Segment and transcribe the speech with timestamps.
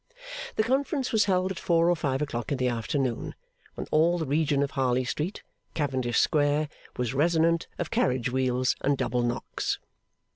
[0.55, 3.35] The conference was held at four or five o'clock in the afternoon,
[3.75, 5.43] when all the region of Harley Street,
[5.75, 9.77] Cavendish Square, was resonant of carriage wheels and double knocks.